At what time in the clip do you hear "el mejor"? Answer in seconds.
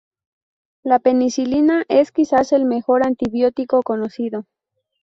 2.53-3.05